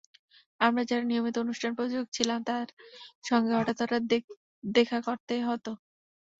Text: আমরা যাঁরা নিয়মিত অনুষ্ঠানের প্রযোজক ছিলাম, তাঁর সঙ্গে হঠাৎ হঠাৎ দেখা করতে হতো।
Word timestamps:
আমরা 0.59 0.83
যাঁরা 0.83 1.05
নিয়মিত 1.05 1.35
অনুষ্ঠানের 1.37 1.77
প্রযোজক 1.77 2.07
ছিলাম, 2.13 2.39
তাঁর 2.47 2.67
সঙ্গে 3.23 3.53
হঠাৎ 3.55 3.77
হঠাৎ 3.83 4.01
দেখা 4.73 4.97
করতে 5.07 5.35
হতো। 5.47 5.71